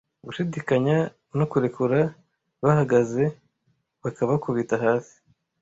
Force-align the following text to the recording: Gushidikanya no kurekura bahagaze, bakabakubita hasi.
Gushidikanya 0.25 0.97
no 1.37 1.45
kurekura 1.51 1.99
bahagaze, 2.63 3.23
bakabakubita 4.03 4.75
hasi. 4.83 5.15